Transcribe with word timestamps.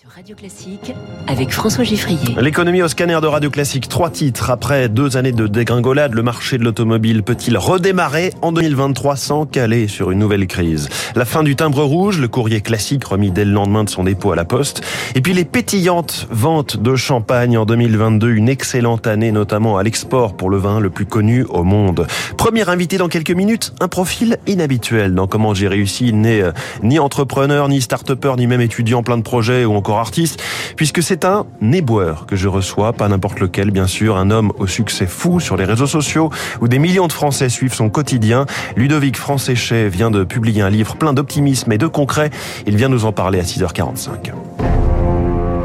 Sur 0.00 0.12
Radio 0.12 0.34
Classique 0.34 0.94
avec 1.26 1.50
François 1.50 1.84
Giffrier. 1.84 2.34
L'économie 2.40 2.80
au 2.80 2.88
scanner 2.88 3.18
de 3.20 3.26
Radio 3.26 3.50
Classique. 3.50 3.86
Trois 3.86 4.08
titres. 4.08 4.48
Après 4.48 4.88
deux 4.88 5.18
années 5.18 5.32
de 5.32 5.46
dégringolade, 5.46 6.14
le 6.14 6.22
marché 6.22 6.56
de 6.56 6.64
l'automobile 6.64 7.22
peut-il 7.22 7.58
redémarrer 7.58 8.32
en 8.40 8.50
2023 8.50 9.16
sans 9.16 9.44
caler 9.44 9.88
sur 9.88 10.10
une 10.10 10.18
nouvelle 10.18 10.46
crise? 10.46 10.88
La 11.16 11.26
fin 11.26 11.42
du 11.42 11.54
timbre 11.54 11.82
rouge, 11.82 12.18
le 12.18 12.28
courrier 12.28 12.62
classique 12.62 13.04
remis 13.04 13.30
dès 13.30 13.44
le 13.44 13.50
lendemain 13.50 13.84
de 13.84 13.90
son 13.90 14.04
dépôt 14.04 14.32
à 14.32 14.36
la 14.36 14.46
poste. 14.46 14.80
Et 15.16 15.20
puis 15.20 15.34
les 15.34 15.44
pétillantes 15.44 16.28
ventes 16.30 16.78
de 16.78 16.96
champagne 16.96 17.58
en 17.58 17.66
2022. 17.66 18.30
Une 18.30 18.48
excellente 18.48 19.06
année, 19.06 19.32
notamment 19.32 19.76
à 19.76 19.82
l'export 19.82 20.34
pour 20.34 20.48
le 20.48 20.56
vin 20.56 20.80
le 20.80 20.88
plus 20.88 21.04
connu 21.04 21.44
au 21.44 21.62
monde. 21.62 22.06
Premier 22.38 22.66
invité 22.70 22.96
dans 22.96 23.08
quelques 23.08 23.32
minutes, 23.32 23.74
un 23.80 23.88
profil 23.88 24.38
inhabituel 24.46 25.14
dans 25.14 25.26
comment 25.26 25.52
j'ai 25.52 25.68
réussi. 25.68 26.14
N'est 26.14 26.40
euh, 26.40 26.52
ni 26.82 26.98
entrepreneur, 26.98 27.68
ni 27.68 27.82
start-upper, 27.82 28.36
ni 28.38 28.46
même 28.46 28.62
étudiant 28.62 29.02
plein 29.02 29.18
de 29.18 29.22
projets 29.22 29.66
ou 29.66 29.74
encore 29.74 29.89
artiste, 29.98 30.42
puisque 30.76 31.02
c'est 31.02 31.24
un 31.24 31.46
éboueur 31.72 32.26
que 32.26 32.36
je 32.36 32.48
reçois, 32.48 32.92
pas 32.92 33.08
n'importe 33.08 33.40
lequel 33.40 33.70
bien 33.70 33.86
sûr, 33.86 34.16
un 34.16 34.30
homme 34.30 34.52
au 34.58 34.66
succès 34.66 35.06
fou 35.06 35.40
sur 35.40 35.56
les 35.56 35.64
réseaux 35.64 35.86
sociaux, 35.86 36.30
où 36.60 36.68
des 36.68 36.78
millions 36.78 37.06
de 37.06 37.12
Français 37.12 37.48
suivent 37.48 37.74
son 37.74 37.90
quotidien. 37.90 38.46
Ludovic 38.76 39.16
Francéchet 39.16 39.88
vient 39.88 40.10
de 40.10 40.24
publier 40.24 40.62
un 40.62 40.70
livre 40.70 40.96
plein 40.96 41.12
d'optimisme 41.12 41.72
et 41.72 41.78
de 41.78 41.86
concret. 41.86 42.30
Il 42.66 42.76
vient 42.76 42.88
nous 42.88 43.04
en 43.04 43.12
parler 43.12 43.40
à 43.40 43.42
6h45. 43.42 44.32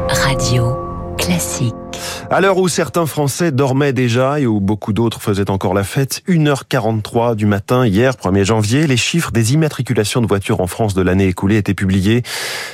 Radio 0.08 0.76
classique. 1.18 1.85
À 2.28 2.40
l'heure 2.40 2.58
où 2.58 2.66
certains 2.66 3.06
Français 3.06 3.52
dormaient 3.52 3.92
déjà 3.92 4.40
et 4.40 4.46
où 4.46 4.58
beaucoup 4.58 4.92
d'autres 4.92 5.22
faisaient 5.22 5.48
encore 5.48 5.74
la 5.74 5.84
fête, 5.84 6.22
1h43 6.28 7.36
du 7.36 7.46
matin, 7.46 7.86
hier 7.86 8.14
1er 8.14 8.42
janvier, 8.42 8.88
les 8.88 8.96
chiffres 8.96 9.30
des 9.30 9.54
immatriculations 9.54 10.20
de 10.20 10.26
voitures 10.26 10.60
en 10.60 10.66
France 10.66 10.92
de 10.94 11.02
l'année 11.02 11.28
écoulée 11.28 11.56
étaient 11.56 11.72
publiés. 11.72 12.24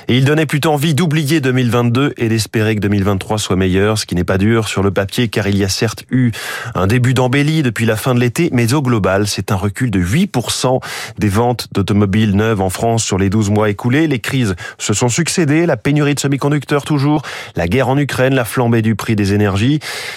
Et 0.08 0.16
ils 0.16 0.24
donnaient 0.24 0.46
plutôt 0.46 0.72
envie 0.72 0.94
d'oublier 0.94 1.42
2022 1.42 2.14
et 2.16 2.30
d'espérer 2.30 2.76
que 2.76 2.80
2023 2.80 3.36
soit 3.36 3.56
meilleur, 3.56 3.98
ce 3.98 4.06
qui 4.06 4.14
n'est 4.14 4.24
pas 4.24 4.38
dur 4.38 4.68
sur 4.68 4.82
le 4.82 4.90
papier 4.90 5.28
car 5.28 5.46
il 5.46 5.58
y 5.58 5.64
a 5.64 5.68
certes 5.68 6.06
eu 6.10 6.30
un 6.74 6.86
début 6.86 7.12
d'embellie 7.12 7.62
depuis 7.62 7.84
la 7.84 7.96
fin 7.96 8.14
de 8.14 8.20
l'été, 8.20 8.48
mais 8.54 8.72
au 8.72 8.80
global, 8.80 9.26
c'est 9.26 9.52
un 9.52 9.56
recul 9.56 9.90
de 9.90 10.00
8% 10.00 10.80
des 11.18 11.28
ventes 11.28 11.68
d'automobiles 11.72 12.34
neuves 12.34 12.62
en 12.62 12.70
France 12.70 13.04
sur 13.04 13.18
les 13.18 13.28
12 13.28 13.50
mois 13.50 13.68
écoulés. 13.68 14.06
Les 14.06 14.18
crises 14.18 14.56
se 14.78 14.94
sont 14.94 15.10
succédées, 15.10 15.66
la 15.66 15.76
pénurie 15.76 16.14
de 16.14 16.20
semi-conducteurs 16.20 16.84
toujours, 16.84 17.20
la 17.54 17.68
guerre 17.68 17.90
en 17.90 17.98
Ukraine, 17.98 18.34
la 18.34 18.46
flambée 18.46 18.80
du 18.80 18.94
prix 18.94 19.14
des 19.14 19.34
énergies, 19.34 19.41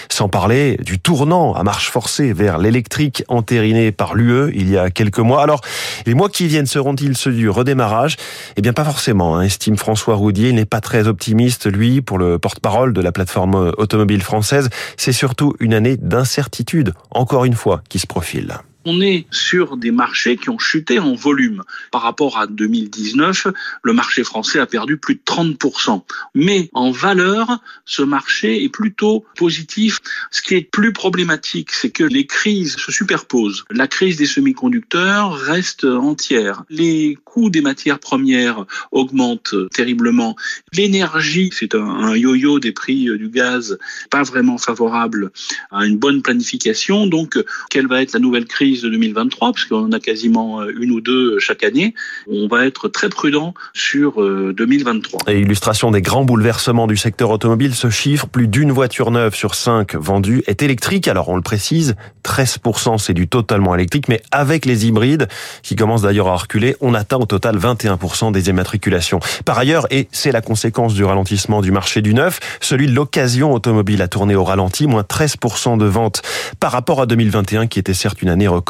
sans 0.10 0.30
parler 0.30 0.78
du 0.78 1.00
tournant 1.00 1.54
à 1.54 1.64
marche 1.64 1.90
forcée 1.90 2.34
vers 2.34 2.58
l'électrique 2.58 3.24
entériné 3.28 3.92
par 3.92 4.16
l'UE 4.16 4.52
il 4.54 4.70
y 4.70 4.78
a 4.78 4.90
quelques 4.90 5.20
mois. 5.20 5.42
Alors, 5.42 5.62
les 6.06 6.14
mois 6.14 6.30
qui 6.30 6.48
viennent 6.48 6.66
seront-ils 6.66 7.18
ceux 7.18 7.32
du 7.32 7.50
redémarrage? 7.50 8.18
Eh 8.58 8.62
bien, 8.62 8.74
pas 8.74 8.86
forcément, 8.86 9.38
hein, 9.38 9.42
estime 9.42 9.78
François 9.78 10.16
Roudier. 10.16 10.50
Il 10.50 10.56
n'est 10.56 10.66
pas 10.66 10.82
très 10.82 11.08
optimiste, 11.08 11.72
lui, 11.72 12.02
pour 12.02 12.18
le 12.18 12.40
porte-parole 12.40 12.94
de 12.94 13.02
la 13.02 13.12
plateforme 13.12 13.74
automobile 13.78 14.22
française. 14.22 14.70
C'est 14.98 15.14
surtout 15.14 15.54
une 15.60 15.74
année 15.74 15.98
d'incertitude, 15.98 16.94
encore 17.12 17.46
une 17.46 17.56
fois, 17.56 17.82
qui 17.90 18.00
se 18.00 18.08
profile 18.08 18.60
on 18.86 19.02
est 19.02 19.26
sur 19.32 19.78
des 19.78 19.92
marchés 19.92 20.38
qui 20.38 20.50
ont 20.50 20.60
chuté 20.60 21.00
en 21.00 21.16
volume. 21.16 21.64
Par 21.92 22.04
rapport 22.04 22.38
à 22.38 22.48
2019, 22.48 23.48
le 23.84 23.94
marché 23.94 24.24
français 24.24 24.60
a 24.60 24.66
perdu 24.66 24.98
plus 24.98 25.16
de 25.16 25.22
30%. 25.26 26.04
Mais 26.36 26.70
en 26.74 26.92
valeur, 26.92 27.60
ce 27.86 28.04
marché 28.04 28.64
est 28.64 28.70
plutôt 28.70 29.26
positif. 29.36 30.00
Ce 30.32 30.42
qui 30.42 30.56
est 30.56 30.62
plus 30.62 30.94
problématique, 30.94 31.72
c'est 31.72 31.90
que 31.90 32.04
les 32.04 32.28
crises 32.28 32.76
se 32.78 32.92
superposent. 32.92 33.66
La 33.72 33.88
crise 33.88 34.18
des 34.18 34.26
semi-conducteurs 34.26 35.34
reste 35.34 35.86
entière. 35.86 36.64
Les 36.70 37.18
coûts 37.26 37.50
des 37.50 37.62
matières 37.62 38.00
premières 38.00 38.66
augmentent 38.92 39.56
terriblement. 39.72 40.36
L'énergie, 40.74 41.50
c'est 41.54 41.76
un 41.76 42.16
yo-yo 42.16 42.60
des 42.60 42.72
prix 42.72 43.06
du 43.18 43.30
gaz, 43.30 43.78
pas 44.10 44.24
vraiment 44.24 44.58
favorable 44.58 45.32
à 45.72 45.86
une 45.86 45.98
bonne 45.98 46.22
planification. 46.22 47.08
Donc, 47.08 47.38
quelle 47.70 47.88
va 47.88 48.02
être 48.02 48.14
la 48.14 48.20
nouvelle 48.20 48.46
crise 48.46 48.75
de 48.82 48.90
2023, 48.90 49.54
puisqu'on 49.54 49.86
en 49.86 49.92
a 49.92 50.00
quasiment 50.00 50.62
euh, 50.62 50.72
une 50.80 50.92
ou 50.92 51.02
deux 51.02 51.40
chaque 51.40 51.64
année, 51.64 51.94
on 52.28 52.48
va 52.48 52.66
être 52.66 52.88
très 52.88 53.10
prudent 53.10 53.54
sur 53.74 54.22
2023. 54.22 55.22
Euh, 55.28 55.32
Et 55.32 55.40
illustration 55.40 55.92
des 55.92 56.02
grands 56.02 56.26
bouleversements 56.26 56.88
du 56.88 56.98
secteur 56.98 57.30
automobile, 57.30 57.76
ce 57.76 57.90
chiffre, 57.90 58.28
plus 58.28 58.48
d'une 58.48 58.72
voiture 58.72 59.12
neuve 59.12 59.36
sur 59.36 59.56
cinq 59.56 59.96
vendue 59.96 60.44
est 60.48 60.64
électrique. 60.64 61.08
Alors 61.08 61.30
on 61.30 61.36
le 61.36 61.42
précise, 61.42 61.96
13% 62.24 62.98
c'est 62.98 63.14
du 63.14 63.28
totalement 63.28 63.76
électrique, 63.76 64.08
mais 64.08 64.22
avec 64.32 64.66
les 64.66 64.88
hybrides, 64.88 65.28
qui 65.64 65.76
commencent 65.76 66.04
d'ailleurs 66.04 66.28
à 66.28 66.36
reculer, 66.36 66.76
on 66.82 66.94
atteint 66.94 67.18
au 67.18 67.26
total 67.26 67.58
21% 67.58 68.32
des 68.32 68.50
immatriculations. 68.50 69.20
Par 69.46 69.58
ailleurs, 69.58 69.88
et 69.92 70.08
c'est 70.12 70.32
la 70.32 70.42
conséquence 70.42 70.94
du 70.94 71.04
ralentissement 71.04 71.62
du 71.62 71.72
marché 71.72 72.02
du 72.02 72.14
neuf, 72.14 72.40
celui 72.62 72.88
de 72.88 72.94
l'occasion 72.94 73.54
automobile 73.54 74.02
a 74.02 74.08
tourné 74.08 74.36
au 74.36 74.44
ralenti, 74.44 74.88
moins 74.88 75.04
13% 75.04 75.78
de 75.78 75.86
ventes 75.86 76.22
par 76.60 76.72
rapport 76.72 77.02
à 77.02 77.06
2021, 77.06 77.68
qui 77.68 77.80
était 77.80 77.94
certes 77.94 78.22
une 78.22 78.30
année 78.30 78.48
record 78.48 78.65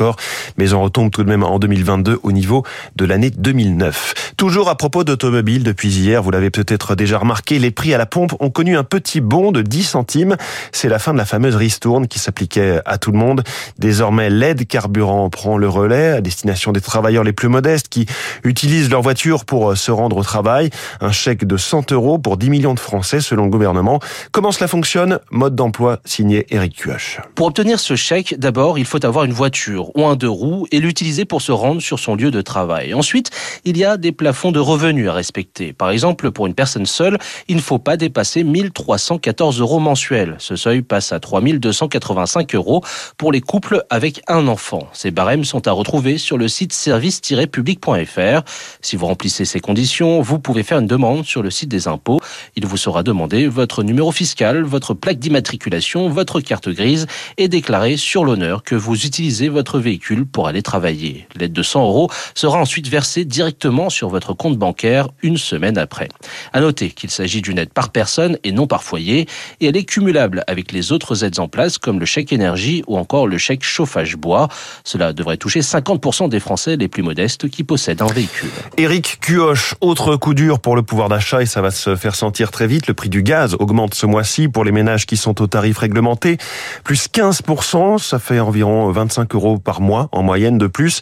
mais 0.57 0.73
on 0.73 0.81
retombe 0.81 1.11
tout 1.11 1.23
de 1.23 1.29
même 1.29 1.43
en 1.43 1.59
2022 1.59 2.19
au 2.23 2.31
niveau 2.31 2.63
de 2.95 3.05
l'année 3.05 3.29
2009. 3.29 4.33
Toujours 4.37 4.69
à 4.69 4.75
propos 4.75 5.03
d'automobile, 5.03 5.63
depuis 5.63 5.89
hier, 5.89 6.21
vous 6.21 6.31
l'avez 6.31 6.49
peut-être 6.49 6.95
déjà 6.95 7.17
remarqué, 7.17 7.59
les 7.59 7.71
prix 7.71 7.93
à 7.93 7.97
la 7.97 8.05
pompe 8.05 8.33
ont 8.39 8.49
connu 8.49 8.77
un 8.77 8.83
petit 8.83 9.21
bond 9.21 9.51
de 9.51 9.61
10 9.61 9.83
centimes. 9.83 10.35
C'est 10.71 10.89
la 10.89 10.99
fin 10.99 11.13
de 11.13 11.17
la 11.17 11.25
fameuse 11.25 11.55
ristourne 11.55 12.07
qui 12.07 12.19
s'appliquait 12.19 12.81
à 12.85 12.97
tout 12.97 13.11
le 13.11 13.17
monde. 13.17 13.43
Désormais, 13.79 14.29
l'aide 14.29 14.67
carburant 14.67 15.29
prend 15.29 15.57
le 15.57 15.69
relais 15.69 16.11
à 16.11 16.21
destination 16.21 16.71
des 16.71 16.81
travailleurs 16.81 17.23
les 17.23 17.33
plus 17.33 17.47
modestes 17.47 17.89
qui 17.89 18.05
utilisent 18.43 18.89
leur 18.89 19.01
voiture 19.01 19.45
pour 19.45 19.71
euh, 19.71 19.75
se 19.75 19.91
rendre 19.91 20.17
au 20.17 20.23
travail. 20.23 20.69
Un 21.01 21.11
chèque 21.11 21.45
de 21.45 21.57
100 21.57 21.91
euros 21.91 22.17
pour 22.17 22.37
10 22.37 22.49
millions 22.49 22.73
de 22.73 22.79
Français 22.79 23.21
selon 23.21 23.45
le 23.45 23.51
gouvernement. 23.51 23.99
Comment 24.31 24.51
cela 24.51 24.67
fonctionne? 24.67 25.19
Mode 25.31 25.55
d'emploi 25.55 25.99
signé 26.05 26.45
Eric 26.49 26.75
Cuoche. 26.75 27.19
Pour 27.35 27.47
obtenir 27.47 27.79
ce 27.79 27.95
chèque, 27.95 28.35
d'abord, 28.37 28.77
il 28.77 28.85
faut 28.85 29.03
avoir 29.05 29.25
une 29.25 29.33
voiture 29.33 29.84
ou 29.95 30.05
un 30.05 30.15
deux 30.15 30.29
roues 30.29 30.67
et 30.71 30.79
l'utiliser 30.79 31.25
pour 31.25 31.41
se 31.41 31.51
rendre 31.51 31.81
sur 31.81 31.99
son 31.99 32.15
lieu 32.15 32.31
de 32.31 32.41
travail. 32.41 32.93
Ensuite, 32.93 33.29
il 33.63 33.77
y 33.77 33.85
a 33.85 33.97
des 33.97 34.11
plafonds 34.11 34.51
de 34.51 34.59
revenus 34.59 35.09
à 35.09 35.13
respecter. 35.13 35.73
Par 35.73 35.91
exemple, 35.91 36.31
pour 36.31 36.47
une 36.47 36.53
personne 36.53 36.85
seule, 36.85 37.17
il 37.47 37.55
ne 37.55 37.61
faut 37.61 37.79
pas 37.79 37.97
dépasser 37.97 38.43
1314 38.43 39.59
euros 39.59 39.79
mensuels. 39.79 40.35
Ce 40.39 40.55
seuil 40.55 40.81
passe 40.81 41.11
à 41.11 41.19
3285 41.19 42.55
euros 42.55 42.83
pour 43.17 43.31
les 43.31 43.41
couples 43.41 43.83
avec 43.89 44.21
un 44.27 44.47
enfant. 44.47 44.87
Ces 44.93 45.11
barèmes 45.11 45.43
sont 45.43 45.67
à 45.67 45.71
retrouver 45.71 46.17
sur 46.17 46.37
le 46.37 46.47
site 46.47 46.73
service-public.fr. 46.73 48.41
Si 48.81 48.95
vous 48.95 49.05
remplissez 49.05 49.45
ces 49.45 49.59
conditions, 49.59 50.21
vous 50.21 50.39
pouvez 50.39 50.63
faire 50.63 50.79
une 50.79 50.87
demande 50.87 51.25
sur 51.25 51.41
le 51.41 51.49
site 51.49 51.69
des 51.69 51.87
impôts. 51.87 52.19
Il 52.55 52.65
vous 52.65 52.77
sera 52.77 53.03
demandé 53.03 53.47
votre 53.47 53.83
numéro 53.83 54.11
fiscal, 54.11 54.63
votre 54.63 54.93
plaque 54.93 55.19
d'immatriculation, 55.19 56.09
votre 56.09 56.41
carte 56.41 56.69
grise 56.69 57.07
et 57.37 57.47
déclarer 57.47 57.97
sur 57.97 58.25
l'honneur 58.25 58.63
que 58.63 58.75
vous 58.75 59.05
utilisez 59.05 59.49
votre 59.49 59.74
véhicule 59.79 60.25
pour 60.25 60.47
aller 60.47 60.61
travailler. 60.61 61.27
L'aide 61.35 61.53
de 61.53 61.63
100 61.63 61.83
euros 61.83 62.09
sera 62.33 62.57
ensuite 62.59 62.87
versée 62.87 63.25
directement 63.25 63.89
sur 63.89 64.09
votre 64.09 64.33
compte 64.33 64.57
bancaire 64.57 65.09
une 65.21 65.37
semaine 65.37 65.77
après. 65.77 66.09
À 66.53 66.61
noter 66.61 66.89
qu'il 66.89 67.09
s'agit 67.09 67.41
d'une 67.41 67.59
aide 67.59 67.73
par 67.73 67.89
personne 67.89 68.37
et 68.43 68.51
non 68.51 68.67
par 68.67 68.83
foyer 68.83 69.27
et 69.59 69.67
elle 69.67 69.77
est 69.77 69.83
cumulable 69.83 70.43
avec 70.47 70.71
les 70.71 70.91
autres 70.91 71.23
aides 71.23 71.39
en 71.39 71.47
place 71.47 71.77
comme 71.77 71.99
le 71.99 72.05
chèque 72.05 72.33
énergie 72.33 72.83
ou 72.87 72.97
encore 72.97 73.27
le 73.27 73.37
chèque 73.37 73.63
chauffage 73.63 74.15
bois. 74.15 74.47
Cela 74.83 75.13
devrait 75.13 75.37
toucher 75.37 75.61
50% 75.61 76.29
des 76.29 76.39
Français 76.39 76.75
les 76.75 76.87
plus 76.87 77.03
modestes 77.03 77.49
qui 77.49 77.63
possèdent 77.63 78.01
un 78.01 78.07
véhicule. 78.07 78.49
Éric 78.77 79.19
Cuoche, 79.21 79.75
autre 79.81 80.15
coup 80.15 80.33
dur 80.33 80.59
pour 80.59 80.75
le 80.75 80.83
pouvoir 80.83 81.09
d'achat 81.09 81.41
et 81.41 81.45
ça 81.45 81.61
va 81.61 81.71
se 81.71 81.95
faire 81.95 82.15
sentir 82.15 82.51
très 82.51 82.67
vite. 82.67 82.87
Le 82.87 82.93
prix 82.93 83.09
du 83.09 83.23
gaz 83.23 83.55
augmente 83.59 83.93
ce 83.93 84.05
mois-ci 84.05 84.47
pour 84.47 84.63
les 84.63 84.71
ménages 84.71 85.05
qui 85.05 85.17
sont 85.17 85.41
au 85.41 85.47
tarif 85.47 85.77
réglementé. 85.77 86.37
Plus 86.83 87.07
15%, 87.07 87.97
ça 87.97 88.19
fait 88.19 88.39
environ 88.39 88.91
25 88.91 89.33
euros 89.35 89.57
par 89.65 89.81
mois 89.81 90.07
en 90.13 90.23
moyenne 90.23 90.57
de 90.57 90.67
plus. 90.67 91.01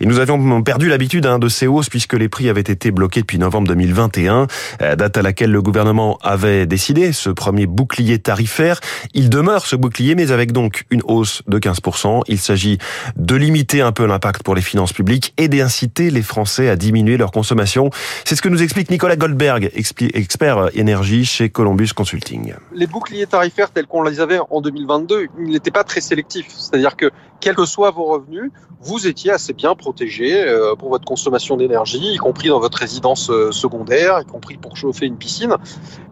Et 0.00 0.06
nous 0.06 0.18
avions 0.18 0.62
perdu 0.62 0.88
l'habitude 0.88 1.26
hein, 1.26 1.38
de 1.38 1.48
ces 1.48 1.68
hausses 1.68 1.88
puisque 1.88 2.14
les 2.14 2.28
prix 2.28 2.48
avaient 2.48 2.60
été 2.60 2.90
bloqués 2.90 3.20
depuis 3.20 3.38
novembre 3.38 3.68
2021, 3.68 4.48
euh, 4.82 4.96
date 4.96 5.16
à 5.16 5.22
laquelle 5.22 5.52
le 5.52 5.62
gouvernement 5.62 6.18
avait 6.22 6.66
décidé 6.66 7.12
ce 7.12 7.30
premier 7.30 7.66
bouclier 7.66 8.18
tarifaire. 8.18 8.80
Il 9.14 9.30
demeure 9.30 9.66
ce 9.66 9.76
bouclier, 9.76 10.14
mais 10.16 10.32
avec 10.32 10.50
donc 10.50 10.84
une 10.90 11.02
hausse 11.04 11.42
de 11.46 11.58
15%. 11.58 12.22
Il 12.26 12.38
s'agit 12.38 12.78
de 13.16 13.36
limiter 13.36 13.82
un 13.82 13.92
peu 13.92 14.06
l'impact 14.06 14.42
pour 14.42 14.54
les 14.54 14.62
finances 14.62 14.92
publiques 14.92 15.34
et 15.36 15.48
d'inciter 15.48 16.10
les 16.10 16.22
Français 16.22 16.68
à 16.68 16.76
diminuer 16.76 17.16
leur 17.16 17.30
consommation. 17.30 17.90
C'est 18.24 18.34
ce 18.34 18.42
que 18.42 18.48
nous 18.48 18.62
explique 18.62 18.90
Nicolas 18.90 19.16
Goldberg, 19.16 19.70
expert 19.74 20.70
énergie 20.74 21.24
chez 21.24 21.50
Columbus 21.50 21.90
Consulting. 21.94 22.54
Les 22.72 22.86
boucliers 22.86 23.26
tarifaires 23.26 23.70
tels 23.70 23.86
qu'on 23.86 24.02
les 24.02 24.20
avait 24.20 24.38
en 24.50 24.60
2022, 24.60 25.26
ils 25.40 25.50
n'étaient 25.50 25.70
pas 25.70 25.84
très 25.84 26.00
sélectifs. 26.00 26.48
C'est-à-dire 26.48 26.96
que 26.96 27.10
quels 27.40 27.54
que 27.54 27.64
vos 27.90 28.04
revenus, 28.04 28.50
vous 28.80 29.06
étiez 29.06 29.32
assez 29.32 29.52
bien 29.52 29.74
protégé 29.74 30.40
euh, 30.40 30.74
pour 30.76 30.90
votre 30.90 31.04
consommation 31.04 31.56
d'énergie, 31.56 32.14
y 32.14 32.16
compris 32.16 32.48
dans 32.48 32.60
votre 32.60 32.78
résidence 32.78 33.30
euh, 33.30 33.50
secondaire, 33.50 34.20
y 34.20 34.24
compris 34.24 34.56
pour 34.56 34.76
chauffer 34.76 35.06
une 35.06 35.16
piscine. 35.16 35.56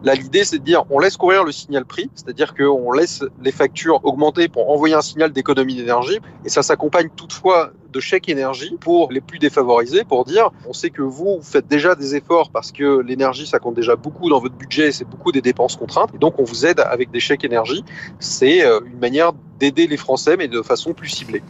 Là, 0.03 0.15
l'idée, 0.15 0.43
c'est 0.43 0.59
de 0.59 0.63
dire, 0.63 0.83
on 0.89 0.99
laisse 0.99 1.17
courir 1.17 1.43
le 1.43 1.51
signal 1.51 1.85
prix, 1.85 2.09
c'est-à-dire 2.13 2.53
qu'on 2.53 2.91
laisse 2.91 3.23
les 3.41 3.51
factures 3.51 4.03
augmenter 4.03 4.47
pour 4.49 4.69
envoyer 4.69 4.95
un 4.95 5.01
signal 5.01 5.31
d'économie 5.31 5.75
d'énergie, 5.75 6.19
et 6.45 6.49
ça 6.49 6.61
s'accompagne 6.61 7.09
toutefois 7.15 7.71
de 7.91 7.99
chèque 7.99 8.29
énergie 8.29 8.75
pour 8.79 9.11
les 9.11 9.21
plus 9.21 9.39
défavorisés, 9.39 10.03
pour 10.03 10.25
dire, 10.25 10.51
on 10.67 10.73
sait 10.73 10.89
que 10.89 11.01
vous, 11.01 11.37
vous 11.37 11.41
faites 11.41 11.67
déjà 11.67 11.95
des 11.95 12.15
efforts 12.15 12.49
parce 12.51 12.71
que 12.71 12.99
l'énergie, 12.99 13.47
ça 13.47 13.59
compte 13.59 13.75
déjà 13.75 13.95
beaucoup 13.95 14.29
dans 14.29 14.39
votre 14.39 14.55
budget, 14.55 14.91
c'est 14.91 15.05
beaucoup 15.05 15.31
des 15.31 15.41
dépenses 15.41 15.75
contraintes, 15.75 16.09
et 16.13 16.17
donc 16.17 16.37
on 16.37 16.43
vous 16.43 16.65
aide 16.65 16.79
avec 16.81 17.11
des 17.11 17.19
chèques 17.19 17.43
énergie. 17.43 17.83
C'est 18.19 18.65
euh, 18.65 18.81
une 18.85 18.99
manière 18.99 19.31
d'aider 19.59 19.87
les 19.87 19.97
Français, 19.97 20.35
mais 20.37 20.47
de 20.47 20.61
façon 20.61 20.93
plus 20.93 21.09
ciblée. 21.09 21.41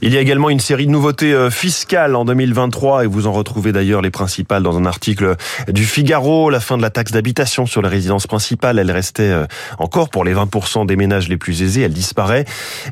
Il 0.00 0.12
y 0.12 0.16
a 0.16 0.20
également 0.20 0.50
une 0.50 0.60
série 0.60 0.86
de 0.86 0.90
nouveautés 0.90 1.32
euh, 1.32 1.50
fiscales 1.50 2.16
en 2.16 2.24
2023 2.24 3.04
et 3.04 3.06
vous 3.06 3.26
en 3.26 3.32
retrouvez 3.32 3.72
d'ailleurs 3.72 4.00
les 4.00 4.10
principales 4.10 4.62
dans 4.62 4.76
un 4.78 4.86
article 4.86 5.36
du 5.68 5.84
Figaro. 5.84 6.50
La 6.50 6.60
fin 6.60 6.76
de 6.76 6.82
la 6.82 6.90
taxe 6.90 7.12
d'habitation 7.12 7.66
sur 7.66 7.82
les 7.82 7.88
résidences 7.88 8.26
principales, 8.26 8.78
elle 8.78 8.90
restait 8.90 9.22
euh, 9.22 9.46
encore 9.78 10.08
pour 10.08 10.24
les 10.24 10.34
20% 10.34 10.86
des 10.86 10.96
ménages 10.96 11.28
les 11.28 11.36
plus 11.36 11.62
aisés, 11.62 11.82
elle 11.82 11.92
disparaît. 11.92 12.44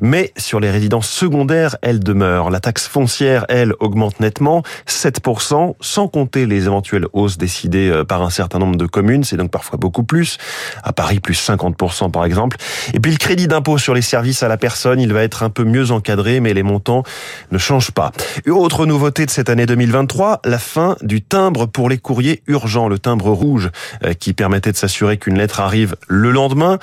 Mais 0.03 0.33
sur 0.37 0.61
les 0.61 0.71
résidences 0.71 1.09
secondaires, 1.09 1.77
elle 1.83 2.01
demeure. 2.01 2.51
La 2.51 2.61
taxe 2.61 2.87
foncière, 2.87 3.47
elle, 3.49 3.73
augmente 3.81 4.21
nettement, 4.21 4.63
7%, 4.87 5.75
sans 5.81 6.09
compter 6.09 6.47
les 6.47 6.67
éventuelles 6.67 7.06
hausses 7.13 7.39
décidées 7.39 7.89
euh, 7.89 8.05
par 8.05 8.23
un 8.23 8.31
certain 8.31 8.59
nombre 8.59 8.77
de 8.77 8.87
communes. 8.87 9.25
C'est 9.25 9.37
donc 9.37 9.51
parfois 9.51 9.79
beaucoup 9.79 10.05
plus. 10.05 10.39
À 10.83 10.93
Paris, 10.93 11.21
plus 11.21 11.41
50% 11.41 12.11
par 12.11 12.25
exemple. 12.25 12.56
Et 12.93 13.01
puis 13.01 13.13
le 13.13 13.19
crédit 13.19 13.49
d'impôt 13.49 13.79
sur 13.79 13.95
les 13.95 14.03
services 14.03 14.43
à 14.43 14.49
la 14.50 14.56
personne, 14.56 15.00
il 15.00 15.12
va 15.12 15.23
être 15.23 15.44
un 15.44 15.49
peu 15.49 15.62
mieux 15.62 15.93
encadré, 15.93 16.41
mais 16.41 16.55
les 16.55 16.64
montants 16.64 17.05
ne 17.52 17.58
changent 17.58 17.93
pas. 17.93 18.11
autre 18.49 18.85
nouveauté 18.85 19.25
de 19.25 19.31
cette 19.31 19.49
année 19.49 19.64
2023, 19.64 20.41
la 20.44 20.58
fin 20.58 20.97
du 21.02 21.23
timbre 21.23 21.67
pour 21.67 21.88
les 21.88 21.99
courriers 21.99 22.43
urgents, 22.49 22.88
le 22.88 22.99
timbre 22.99 23.31
rouge, 23.31 23.70
euh, 24.05 24.12
qui 24.12 24.32
permettait 24.32 24.73
de 24.73 24.76
s'assurer 24.76 25.19
qu'une 25.19 25.38
lettre 25.38 25.61
arrive 25.61 25.94
le 26.08 26.32
lendemain. 26.32 26.79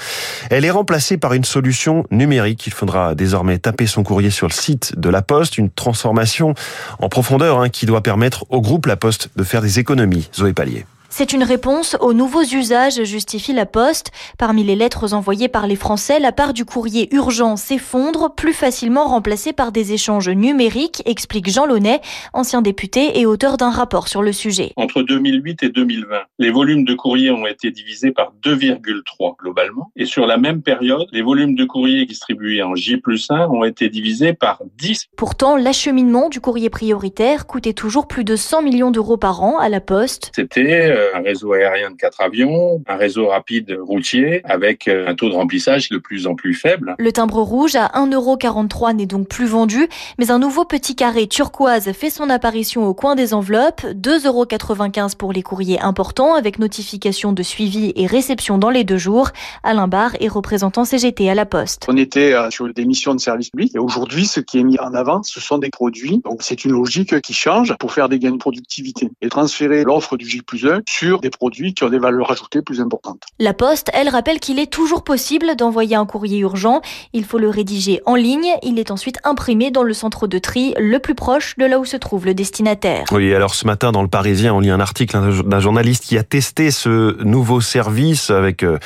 Elle 0.50 0.64
est 0.64 0.72
remplacée 0.72 1.18
par 1.18 1.34
une 1.34 1.44
solution 1.44 2.06
numérique. 2.10 2.66
Il 2.68 2.74
faudra 2.74 3.16
désormais 3.16 3.58
taper 3.58 3.86
son 3.86 4.04
courrier 4.04 4.30
sur 4.30 4.48
le 4.48 4.54
site 4.54 4.98
de 4.98 5.10
la 5.10 5.22
Poste, 5.22 5.58
une 5.58 5.70
transformation 5.70 6.56
en 7.00 7.10
profondeur 7.10 7.60
hein, 7.60 7.68
qui 7.68 7.86
doit 7.86 8.02
permettre 8.02 8.46
au 8.50 8.62
groupe 8.62 8.86
La 8.86 8.96
Poste 8.96 9.30
de 9.36 9.44
faire 9.44 9.62
des 9.62 9.78
économies. 9.78 10.30
Zoé 10.34 10.54
Pallier. 10.54 10.86
C'est 11.10 11.32
une 11.32 11.44
réponse 11.44 11.96
aux 12.02 12.14
nouveaux 12.14 12.44
usages, 12.44 13.04
justifie 13.04 13.54
la 13.54 13.66
Poste. 13.66 14.12
Parmi 14.38 14.64
les 14.64 14.76
lettres 14.76 15.14
envoyées 15.14 15.48
par 15.48 15.66
les 15.66 15.78
Français, 15.78 16.20
la 16.20 16.32
part 16.32 16.54
du 16.54 16.66
courrier 16.66 17.08
urgent 17.16 17.56
s'effondre, 17.56 18.34
plus 18.36 18.54
facilement 18.54 19.06
remplacée 19.06 19.54
par 19.54 19.72
des 19.72 19.94
échanges 19.94 20.30
numériques, 20.30 21.02
explique 21.06 21.50
Jean 21.50 21.66
Launay, 21.66 22.02
ancien 22.34 22.62
député 22.62 23.20
et 23.20 23.26
auteur 23.26 23.58
d'un 23.58 23.70
rapport 23.70 24.10
sur 24.10 24.22
le 24.22 24.34
sujet. 24.34 24.74
Entre 24.76 25.02
2008 25.02 25.64
et 25.64 25.70
2020, 25.70 26.18
les 26.40 26.52
volumes 26.52 26.84
de 26.84 26.94
courrier 26.94 27.32
ont 27.32 27.48
été 27.48 27.72
divisés 27.72 28.12
par 28.12 28.34
2,3 28.44 29.38
globalement. 29.40 29.92
Et 29.96 30.06
sur 30.06 30.26
la 30.26 30.38
même 30.38 30.62
période, 30.62 31.08
les 31.14 31.22
volumes 31.22 31.56
de 31.56 31.64
courrier 31.64 32.06
distribués 32.06 32.62
en 32.62 32.76
J 32.76 32.98
plus 32.98 33.32
1 33.32 33.48
ont 33.48 33.64
été 33.64 33.90
divisés 33.90 34.34
par 34.34 34.62
10. 34.78 35.08
Pourtant, 35.16 35.56
l'acheminement 35.56 36.28
du 36.28 36.42
courrier 36.42 36.70
prioritaire 36.70 37.48
coûtait 37.48 37.74
toujours 37.74 38.08
plus 38.08 38.26
de 38.26 38.36
100 38.36 38.62
millions 38.62 38.92
d'euros 38.92 39.18
par 39.18 39.42
an 39.42 39.58
à 39.58 39.70
la 39.70 39.80
Poste. 39.80 40.32
C'était 40.36 40.92
euh, 40.92 40.97
un 41.14 41.22
réseau 41.22 41.54
aérien 41.54 41.92
de 41.92 41.96
quatre 41.96 42.22
avions, 42.22 42.82
un 42.88 42.96
réseau 42.96 43.28
rapide 43.28 43.78
routier 43.82 44.42
avec 44.44 44.88
euh, 44.88 45.08
un 45.08 45.16
taux 45.16 45.30
de 45.30 45.34
remplissage 45.34 45.90
de 45.90 45.98
plus 45.98 46.28
en 46.28 46.36
plus 46.36 46.54
faible. 46.54 46.96
Le 46.98 47.12
timbre 47.12 47.42
rouge 47.42 47.76
à 47.76 47.88
1,43€ 47.96 48.96
n'est 48.96 49.06
donc 49.06 49.28
plus 49.28 49.46
vendu, 49.46 49.88
mais 50.18 50.32
un 50.32 50.40
nouveau 50.40 50.66
petit 50.66 50.96
carré 50.96 51.28
turquoise 51.28 51.92
fait 51.92 52.10
son 52.10 52.30
apparition 52.30 52.86
au 52.86 52.94
coin 52.94 53.16
des 53.16 53.34
enveloppes, 53.34 53.84
2,95€ 53.84 55.16
pour 55.16 55.34
les 55.34 55.42
courriers 55.42 55.80
importants 55.80 56.36
avec 56.36 56.60
notification 56.60 57.34
de 57.34 57.44
suivi 57.44 57.94
et 57.96 58.06
réception 58.06 58.58
dans 58.58 58.70
les 58.70 58.84
deux 58.84 58.98
jours. 58.98 59.30
Alain 59.64 59.88
Barre 59.88 60.16
est 60.20 60.28
représentant 60.28 60.86
CGT 60.86 61.30
à 61.30 61.36
la 61.36 61.46
Poste. 61.46 61.86
On 61.88 61.98
était 61.98 62.34
euh, 62.34 62.50
sur 62.50 62.72
des 62.74 62.86
missions 62.86 63.16
de 63.16 63.20
service 63.20 63.50
public 63.50 63.76
et 63.76 63.80
aujourd'hui 63.80 64.26
ce 64.26 64.40
qui 64.40 64.60
est 64.60 64.64
mis 64.64 64.80
en 64.80 64.94
avant 64.94 65.24
ce 65.24 65.40
sont 65.40 65.58
des 65.58 65.70
produits. 65.70 66.22
Donc 66.24 66.42
c'est 66.42 66.66
une 66.66 66.72
logique 66.72 67.20
qui 67.22 67.34
change 67.34 67.76
pour 67.80 67.94
faire 67.94 68.10
des 68.10 68.20
gains 68.20 68.32
de 68.32 68.38
productivité 68.38 69.10
et 69.22 69.30
transférer 69.30 69.84
l'offre 69.84 70.18
du 70.18 70.28
J 70.28 70.42
plus 70.42 70.66
1 70.66 70.82
sur 70.88 71.20
des 71.20 71.30
produits 71.30 71.74
qui 71.74 71.84
ont 71.84 71.90
des 71.90 72.00
valeurs 72.00 72.32
ajoutées 72.32 72.62
plus 72.62 72.80
importantes. 72.80 73.24
La 73.40 73.54
Poste, 73.54 73.92
elle, 73.94 74.08
rappelle 74.08 74.40
qu'il 74.40 74.58
est 74.58 74.72
toujours 74.72 75.04
possible 75.04 75.56
d'envoyer 75.58 75.96
un 75.96 76.06
courrier 76.06 76.40
urgent. 76.40 76.82
Il 77.14 77.26
faut 77.26 77.38
le 77.38 77.50
rédiger 77.50 78.02
en 78.06 78.16
ligne. 78.16 78.48
Il 78.64 78.80
est 78.80 78.90
ensuite 78.90 79.20
imprimé 79.26 79.70
dans 79.70 79.84
le 79.84 79.94
centre 79.94 80.28
de 80.28 80.40
tri 80.40 80.74
le 80.80 81.00
plus 81.00 81.14
proche 81.14 81.56
de 81.58 81.66
là 81.66 81.78
où 81.80 81.86
se 81.86 81.98
trouve 81.98 82.26
le 82.26 82.34
destinataire. 82.34 83.04
Oui, 83.12 83.34
alors 83.34 83.54
ce 83.54 83.68
matin, 83.68 83.92
dans 83.92 84.02
le 84.02 84.08
Parisien, 84.08 84.54
on 84.54 84.62
lit 84.62 84.70
un 84.70 84.80
article 84.80 85.44
d'un 85.44 85.60
journaliste 85.60 86.06
qui 86.06 86.18
a 86.18 86.24
testé 86.24 86.72
ce 86.72 87.22
nouveau 87.24 87.60
service 87.60 88.30
avec 88.30 88.64
euh, 88.64 88.78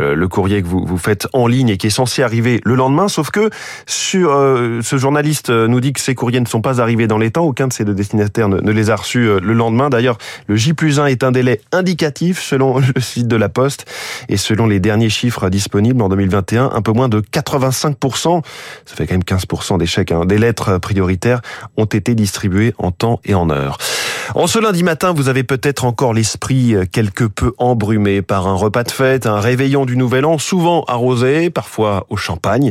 euh, 0.00 0.14
le 0.14 0.28
courrier 0.28 0.62
que 0.62 0.66
vous, 0.66 0.84
vous 0.86 0.98
faites 0.98 1.28
en 1.34 1.46
ligne 1.46 1.68
et 1.68 1.76
qui 1.76 1.88
est 1.88 1.90
censé 1.90 2.22
arriver 2.22 2.62
le 2.64 2.74
lendemain. 2.74 3.08
Sauf 3.08 3.30
que 3.30 3.50
sur 3.86 4.32
euh, 4.32 4.80
ce 4.82 4.96
journaliste 4.96 5.50
nous 5.50 5.80
dit 5.80 5.92
que 5.92 6.00
ces 6.00 6.14
courriers 6.14 6.40
ne 6.40 6.46
sont 6.46 6.62
pas 6.62 6.80
arrivés 6.80 7.06
dans 7.06 7.18
les 7.18 7.30
temps. 7.30 7.44
Aucun 7.44 7.68
de 7.68 7.72
ces 7.74 7.84
deux 7.84 7.94
destinataires 7.94 8.48
ne, 8.48 8.60
ne 8.60 8.72
les 8.72 8.88
a 8.88 8.96
reçus 8.96 9.40
le 9.40 9.52
lendemain. 9.52 9.90
D'ailleurs, 9.90 10.16
le 10.46 10.56
J 10.56 10.72
plus 10.72 10.98
1 10.98 11.06
est 11.06 11.22
un 11.22 11.32
délai 11.32 11.49
indicatif 11.72 12.40
selon 12.40 12.78
le 12.78 13.00
site 13.00 13.28
de 13.28 13.36
la 13.36 13.48
Poste 13.48 13.86
et 14.28 14.36
selon 14.36 14.66
les 14.66 14.80
derniers 14.80 15.10
chiffres 15.10 15.48
disponibles 15.48 16.02
en 16.02 16.08
2021, 16.08 16.70
un 16.72 16.82
peu 16.82 16.92
moins 16.92 17.08
de 17.08 17.20
85%, 17.20 18.42
ça 18.84 18.96
fait 18.96 19.06
quand 19.06 19.14
même 19.14 19.22
15% 19.22 19.78
des 19.78 19.86
chèques, 19.86 20.12
hein, 20.12 20.24
des 20.24 20.38
lettres 20.38 20.78
prioritaires 20.78 21.40
ont 21.76 21.86
été 21.86 22.14
distribuées 22.14 22.74
en 22.78 22.90
temps 22.90 23.20
et 23.24 23.34
en 23.34 23.50
heure. 23.50 23.78
En 24.36 24.46
ce 24.46 24.60
lundi 24.60 24.84
matin, 24.84 25.12
vous 25.12 25.28
avez 25.28 25.42
peut-être 25.42 25.84
encore 25.84 26.14
l'esprit 26.14 26.74
quelque 26.92 27.24
peu 27.24 27.52
embrumé 27.58 28.22
par 28.22 28.46
un 28.46 28.54
repas 28.54 28.84
de 28.84 28.90
fête, 28.92 29.26
un 29.26 29.40
réveillon 29.40 29.86
du 29.86 29.96
Nouvel 29.96 30.24
An, 30.24 30.38
souvent 30.38 30.84
arrosé, 30.84 31.50
parfois 31.50 32.06
au 32.10 32.16
champagne. 32.16 32.70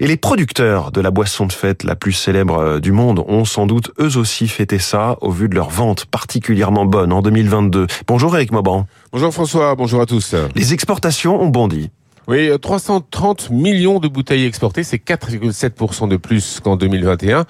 Et 0.00 0.06
les 0.06 0.16
producteurs 0.16 0.92
de 0.92 1.02
la 1.02 1.10
boisson 1.10 1.44
de 1.44 1.52
fête 1.52 1.84
la 1.84 1.94
plus 1.94 2.14
célèbre 2.14 2.80
du 2.80 2.92
monde 2.92 3.22
ont 3.28 3.44
sans 3.44 3.66
doute 3.66 3.92
eux 4.00 4.16
aussi 4.16 4.48
fêté 4.48 4.78
ça 4.78 5.18
au 5.20 5.30
vu 5.30 5.50
de 5.50 5.54
leur 5.54 5.68
vente 5.68 6.06
particulièrement 6.06 6.86
bonne 6.86 7.12
en 7.12 7.20
2022. 7.20 7.86
Bonjour 8.06 8.34
Eric 8.34 8.50
Mauban. 8.52 8.86
Bonjour 9.12 9.32
François, 9.32 9.74
bonjour 9.74 10.00
à 10.00 10.06
tous. 10.06 10.34
Les 10.54 10.72
exportations 10.72 11.38
ont 11.42 11.48
bondi. 11.48 11.90
Oui, 12.26 12.48
330 12.58 13.50
millions 13.50 14.00
de 14.00 14.08
bouteilles 14.08 14.46
exportées, 14.46 14.82
c'est 14.82 14.96
4,7% 14.96 16.08
de 16.08 16.16
plus 16.16 16.60
qu'en 16.60 16.76
2021. 16.76 17.44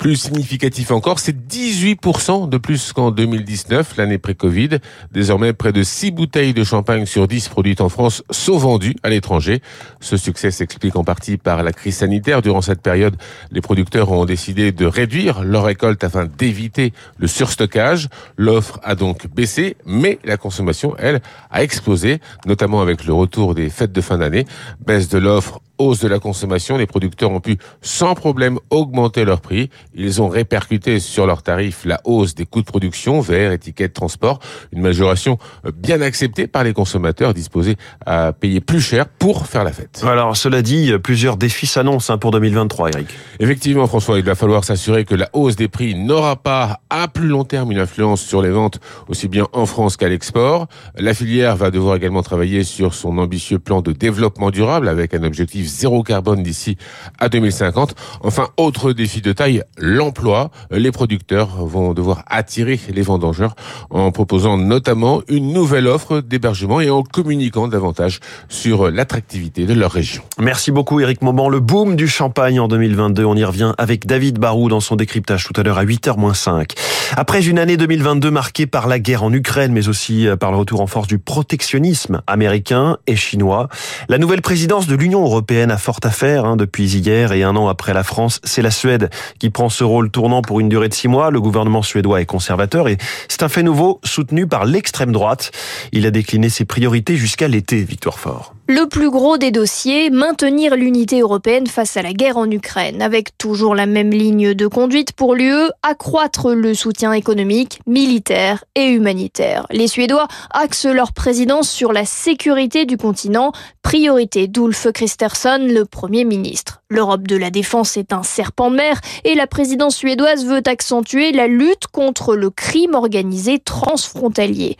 Plus 0.00 0.16
significatif 0.16 0.92
encore, 0.92 1.18
c'est 1.18 1.36
18% 1.36 2.48
de 2.48 2.56
plus 2.56 2.94
qu'en 2.94 3.10
2019, 3.10 3.98
l'année 3.98 4.16
pré-Covid. 4.16 4.78
Désormais, 5.12 5.52
près 5.52 5.74
de 5.74 5.82
6 5.82 6.12
bouteilles 6.12 6.54
de 6.54 6.64
champagne 6.64 7.04
sur 7.04 7.28
10 7.28 7.50
produites 7.50 7.82
en 7.82 7.90
France 7.90 8.22
sont 8.30 8.56
vendues 8.56 8.96
à 9.02 9.10
l'étranger. 9.10 9.60
Ce 10.00 10.16
succès 10.16 10.52
s'explique 10.52 10.96
en 10.96 11.04
partie 11.04 11.36
par 11.36 11.62
la 11.62 11.72
crise 11.72 11.98
sanitaire. 11.98 12.40
Durant 12.40 12.62
cette 12.62 12.80
période, 12.80 13.14
les 13.50 13.60
producteurs 13.60 14.10
ont 14.10 14.24
décidé 14.24 14.72
de 14.72 14.86
réduire 14.86 15.44
leur 15.44 15.64
récolte 15.64 16.02
afin 16.02 16.24
d'éviter 16.24 16.94
le 17.18 17.26
surstockage. 17.26 18.08
L'offre 18.38 18.80
a 18.82 18.94
donc 18.94 19.26
baissé, 19.26 19.76
mais 19.84 20.18
la 20.24 20.38
consommation, 20.38 20.96
elle, 20.98 21.20
a 21.50 21.62
explosé, 21.62 22.20
notamment 22.46 22.80
avec 22.80 23.04
le 23.04 23.12
retour 23.12 23.54
des 23.54 23.68
fêtes 23.68 23.92
de 23.92 24.00
fin 24.00 24.16
d'année. 24.16 24.46
Baisse 24.82 25.10
de 25.10 25.18
l'offre 25.18 25.60
hausse 25.80 26.00
de 26.00 26.08
la 26.08 26.18
consommation, 26.18 26.76
les 26.76 26.86
producteurs 26.86 27.30
ont 27.30 27.40
pu 27.40 27.58
sans 27.80 28.14
problème 28.14 28.58
augmenter 28.70 29.24
leur 29.24 29.40
prix. 29.40 29.70
Ils 29.94 30.22
ont 30.22 30.28
répercuté 30.28 31.00
sur 31.00 31.26
leurs 31.26 31.42
tarifs 31.42 31.84
la 31.84 32.00
hausse 32.04 32.34
des 32.34 32.46
coûts 32.46 32.60
de 32.60 32.66
production, 32.66 33.20
verre, 33.20 33.52
étiquettes, 33.52 33.94
transport, 33.94 34.38
une 34.72 34.82
majoration 34.82 35.38
bien 35.74 36.00
acceptée 36.02 36.46
par 36.46 36.64
les 36.64 36.72
consommateurs 36.72 37.34
disposés 37.34 37.76
à 38.04 38.32
payer 38.32 38.60
plus 38.60 38.80
cher 38.80 39.06
pour 39.08 39.46
faire 39.46 39.64
la 39.64 39.72
fête. 39.72 40.02
Alors 40.06 40.36
cela 40.36 40.62
dit, 40.62 40.92
plusieurs 41.02 41.36
défis 41.36 41.66
s'annoncent 41.66 42.12
hein, 42.12 42.18
pour 42.18 42.30
2023, 42.30 42.90
Eric. 42.90 43.08
Effectivement, 43.40 43.86
François, 43.86 44.18
il 44.18 44.24
va 44.24 44.34
falloir 44.34 44.64
s'assurer 44.64 45.04
que 45.04 45.14
la 45.14 45.30
hausse 45.32 45.56
des 45.56 45.68
prix 45.68 45.94
n'aura 45.94 46.36
pas 46.36 46.80
à 46.90 47.08
plus 47.08 47.28
long 47.28 47.44
terme 47.44 47.72
une 47.72 47.78
influence 47.78 48.20
sur 48.20 48.42
les 48.42 48.50
ventes 48.50 48.80
aussi 49.08 49.28
bien 49.28 49.46
en 49.52 49.64
France 49.64 49.96
qu'à 49.96 50.08
l'export. 50.08 50.66
La 50.96 51.14
filière 51.14 51.56
va 51.56 51.70
devoir 51.70 51.96
également 51.96 52.22
travailler 52.22 52.64
sur 52.64 52.92
son 52.92 53.16
ambitieux 53.18 53.58
plan 53.58 53.80
de 53.80 53.92
développement 53.92 54.50
durable 54.50 54.88
avec 54.88 55.14
un 55.14 55.22
objectif 55.22 55.69
zéro 55.70 56.02
carbone 56.02 56.42
d'ici 56.42 56.76
à 57.18 57.28
2050. 57.28 57.94
Enfin, 58.22 58.48
autre 58.56 58.92
défi 58.92 59.20
de 59.20 59.32
taille, 59.32 59.62
l'emploi. 59.78 60.50
Les 60.70 60.92
producteurs 60.92 61.64
vont 61.64 61.94
devoir 61.94 62.24
attirer 62.26 62.78
les 62.92 63.02
vendangeurs 63.02 63.54
en 63.90 64.10
proposant 64.12 64.58
notamment 64.58 65.22
une 65.28 65.52
nouvelle 65.52 65.86
offre 65.86 66.20
d'hébergement 66.20 66.80
et 66.80 66.90
en 66.90 67.02
communiquant 67.02 67.68
davantage 67.68 68.20
sur 68.48 68.90
l'attractivité 68.90 69.66
de 69.66 69.74
leur 69.74 69.92
région. 69.92 70.22
Merci 70.38 70.70
beaucoup 70.72 71.00
Eric 71.00 71.22
Moment. 71.22 71.48
Le 71.48 71.60
boom 71.60 71.96
du 71.96 72.08
champagne 72.08 72.60
en 72.60 72.68
2022, 72.68 73.24
on 73.24 73.36
y 73.36 73.44
revient 73.44 73.72
avec 73.78 74.06
David 74.06 74.38
Barou 74.38 74.68
dans 74.68 74.80
son 74.80 74.96
décryptage 74.96 75.44
tout 75.44 75.58
à 75.58 75.62
l'heure 75.62 75.78
à 75.78 75.84
8h-5. 75.84 76.72
Après 77.16 77.46
une 77.46 77.58
année 77.58 77.76
2022 77.76 78.30
marquée 78.30 78.66
par 78.66 78.88
la 78.88 78.98
guerre 78.98 79.22
en 79.22 79.32
Ukraine, 79.32 79.72
mais 79.72 79.88
aussi 79.88 80.26
par 80.38 80.50
le 80.50 80.56
retour 80.56 80.80
en 80.80 80.86
force 80.86 81.08
du 81.08 81.18
protectionnisme 81.18 82.22
américain 82.26 82.98
et 83.06 83.16
chinois, 83.16 83.68
la 84.08 84.18
nouvelle 84.18 84.42
présidence 84.42 84.86
de 84.86 84.94
l'Union 84.94 85.22
européenne 85.22 85.59
a 85.68 85.76
forte 85.76 86.06
affaire 86.06 86.46
hein, 86.46 86.56
depuis 86.56 86.96
hier 86.96 87.32
et 87.32 87.42
un 87.42 87.54
an 87.56 87.68
après 87.68 87.92
la 87.92 88.02
France. 88.02 88.40
C'est 88.44 88.62
la 88.62 88.70
Suède 88.70 89.10
qui 89.38 89.50
prend 89.50 89.68
ce 89.68 89.84
rôle 89.84 90.10
tournant 90.10 90.40
pour 90.40 90.60
une 90.60 90.70
durée 90.70 90.88
de 90.88 90.94
six 90.94 91.08
mois. 91.08 91.30
Le 91.30 91.40
gouvernement 91.40 91.82
suédois 91.82 92.22
est 92.22 92.26
conservateur 92.26 92.88
et 92.88 92.96
c'est 93.28 93.42
un 93.42 93.48
fait 93.48 93.62
nouveau 93.62 94.00
soutenu 94.04 94.46
par 94.46 94.64
l'extrême 94.64 95.12
droite. 95.12 95.50
Il 95.92 96.06
a 96.06 96.10
décliné 96.10 96.48
ses 96.48 96.64
priorités 96.64 97.16
jusqu'à 97.16 97.48
l'été, 97.48 97.82
Victoire 97.82 98.18
Fort. 98.18 98.54
Le 98.72 98.86
plus 98.86 99.10
gros 99.10 99.36
des 99.36 99.50
dossiers, 99.50 100.10
maintenir 100.10 100.76
l'unité 100.76 101.22
européenne 101.22 101.66
face 101.66 101.96
à 101.96 102.02
la 102.02 102.12
guerre 102.12 102.36
en 102.36 102.48
Ukraine, 102.48 103.02
avec 103.02 103.36
toujours 103.36 103.74
la 103.74 103.84
même 103.84 104.12
ligne 104.12 104.54
de 104.54 104.68
conduite 104.68 105.10
pour 105.10 105.34
l'UE, 105.34 105.72
accroître 105.82 106.52
le 106.52 106.72
soutien 106.72 107.12
économique, 107.12 107.80
militaire 107.88 108.64
et 108.76 108.86
humanitaire. 108.86 109.66
Les 109.72 109.88
Suédois 109.88 110.28
axent 110.50 110.86
leur 110.86 111.12
présidence 111.12 111.68
sur 111.68 111.92
la 111.92 112.04
sécurité 112.04 112.86
du 112.86 112.96
continent, 112.96 113.50
priorité 113.82 114.46
d'Ulf 114.46 114.86
Kristersson, 114.94 115.66
le 115.68 115.84
Premier 115.84 116.22
ministre. 116.22 116.80
L'Europe 116.90 117.26
de 117.26 117.34
la 117.34 117.50
défense 117.50 117.96
est 117.96 118.12
un 118.12 118.22
serpent 118.22 118.70
de 118.70 118.76
mer 118.76 119.00
et 119.24 119.34
la 119.34 119.48
présidence 119.48 119.96
suédoise 119.96 120.46
veut 120.46 120.62
accentuer 120.64 121.32
la 121.32 121.48
lutte 121.48 121.88
contre 121.88 122.36
le 122.36 122.50
crime 122.50 122.94
organisé 122.94 123.58
transfrontalier. 123.58 124.76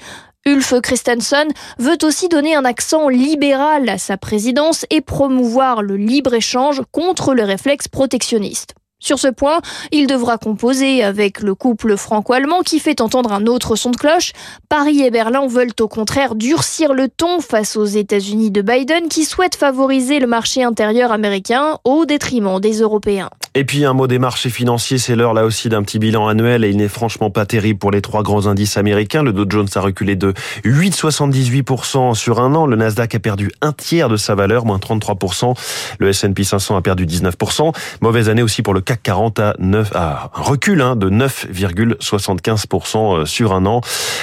Ulf 0.47 0.81
Christensen 0.81 1.49
veut 1.79 1.99
aussi 2.03 2.29
donner 2.29 2.55
un 2.55 2.65
accent 2.65 3.09
libéral 3.09 3.89
à 3.91 3.99
sa 3.99 4.17
présidence 4.17 4.87
et 4.89 5.03
promouvoir 5.03 5.83
le 5.83 5.97
libre-échange 5.97 6.81
contre 6.93 7.35
le 7.35 7.45
réflexe 7.45 7.89
protectionniste. 7.89 8.75
Sur 9.03 9.19
ce 9.19 9.29
point, 9.29 9.61
il 9.93 10.07
devra 10.07 10.39
composer 10.39 11.03
avec 11.03 11.41
le 11.41 11.55
couple 11.55 11.97
franco-allemand 11.97 12.61
qui 12.61 12.79
fait 12.79 13.01
entendre 13.01 13.33
un 13.33 13.47
autre 13.47 13.75
son 13.77 13.91
de 13.91 13.97
cloche. 13.97 14.33
Paris 14.69 15.03
et 15.03 15.11
Berlin 15.11 15.47
veulent 15.47 15.73
au 15.81 15.89
contraire 15.89 16.35
durcir 16.35 16.95
le 16.95 17.09
ton 17.09 17.41
face 17.41 17.77
aux 17.77 17.87
États-Unis 17.87 18.51
de 18.51 18.63
Biden 18.63 19.09
qui 19.09 19.25
souhaitent 19.25 19.57
favoriser 19.57 20.21
le 20.21 20.27
marché 20.27 20.63
intérieur 20.63 21.13
américain 21.13 21.79
au 21.85 22.05
détriment 22.07 22.61
des 22.61 22.81
Européens. 22.81 23.31
Et 23.57 23.65
puis 23.65 23.85
un 23.85 23.95
mot 23.95 24.07
des 24.07 24.21
marchés 24.21 24.49
financiers, 24.49 24.99
c'est 24.99 25.17
l'heure 25.17 25.35
là 25.35 25.45
aussi 25.45 25.69
d'un 25.69 25.83
petit 25.83 25.99
bilan 25.99 26.29
annuel 26.29 26.63
et 26.63 26.71
il 26.71 26.77
n'est 26.77 26.87
franchement 26.87 27.31
pas 27.31 27.47
terrible 27.47 27.81
pour 27.81 27.91
les 27.91 28.01
trois 28.01 28.23
grands 28.23 28.47
indices 28.47 28.77
américains. 28.77 29.25
Le 29.25 29.33
Dow 29.33 29.45
Jones 29.49 29.67
a 29.75 29.81
reculé 29.81 30.15
de 30.15 30.35
8,78% 30.65 32.15
sur 32.15 32.39
un 32.39 32.55
an. 32.55 32.67
Le 32.67 32.77
Nasdaq 32.77 33.17
a 33.17 33.19
perdu 33.19 33.51
un 33.61 33.73
tiers 33.73 34.09
de 34.09 34.17
sa 34.17 34.37
valeur, 34.37 34.67
moins 34.67 34.79
33%. 34.79 35.57
Le 35.99 36.11
S&P 36.11 36.45
500 36.45 36.77
a 36.77 36.81
perdu 36.81 37.07
19%. 37.07 37.75
Mauvaise 38.01 38.29
année 38.29 38.43
aussi 38.43 38.63
pour 38.63 38.73
le 38.73 38.83
CAC 38.83 39.03
40 39.03 39.41
à 39.41 39.57
9, 39.59 39.97
à 39.97 40.31
un 40.33 40.41
recul 40.41 40.81
hein, 40.81 40.95
de 40.95 41.11
9,75% 41.11 43.23
euh, 43.23 43.25
sur 43.25 43.53
un 43.53 43.67
an. 43.67 43.81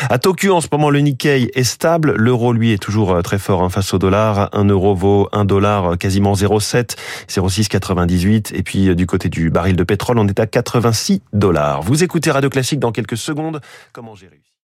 À 0.10 0.20
Tokyo, 0.20 0.56
en 0.56 0.62
ce 0.62 0.70
moment, 0.72 0.90
le 0.90 1.00
Nikkei 1.00 1.52
est 1.54 1.64
stable. 1.66 2.14
L'euro, 2.16 2.54
lui, 2.54 2.72
est 2.72 2.82
toujours 2.82 3.12
euh, 3.12 3.22
très 3.22 3.40
fort 3.40 3.62
hein, 3.62 3.68
face 3.68 3.94
au 3.94 4.00
dollar. 4.00 4.48
Un 4.54 4.70
euro 4.70 4.96
vaut 4.96 5.28
un 5.34 5.44
dollar 5.44 5.92
euh, 5.92 5.96
quasiment 5.98 6.32
0,7, 6.32 6.96
0,698. 7.28 8.54
Et 8.56 8.64
puis 8.64 8.96
du 8.96 9.06
côté 9.06 9.17
du 9.26 9.50
baril 9.50 9.76
de 9.76 9.84
pétrole, 9.84 10.20
on 10.20 10.28
est 10.28 10.40
à 10.40 10.46
86 10.46 11.22
dollars. 11.34 11.82
Vous 11.82 12.04
écoutez 12.04 12.30
Radio 12.30 12.50
Classique 12.50 12.80
dans 12.80 12.92
quelques 12.92 13.18
secondes. 13.18 13.62
Comment 13.94 14.16
j'ai 14.16 14.28
réussi 14.28 14.52